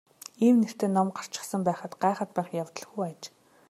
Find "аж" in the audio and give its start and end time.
3.11-3.21